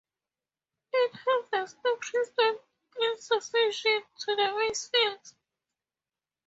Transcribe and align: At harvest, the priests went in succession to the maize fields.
At 0.95 1.11
harvest, 1.13 1.77
the 1.83 1.95
priests 1.99 2.33
went 2.35 2.59
in 3.01 3.17
succession 3.21 4.01
to 4.21 4.35
the 4.35 4.51
maize 4.57 4.87
fields. 4.87 5.35